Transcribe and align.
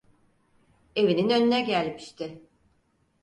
Evinin 0.95 1.29
önüne 1.29 1.61
gelmişti. 1.61 2.41